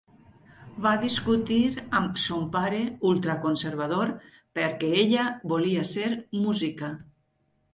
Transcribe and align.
Va 0.85 0.91
discutir 1.01 1.59
amb 1.99 2.17
son 2.23 2.47
pare, 2.55 2.79
ultraconservador, 3.11 4.15
perquè 4.61 4.91
ella 5.03 5.27
volia 5.53 5.85
ser 5.95 6.09
música. 6.47 6.91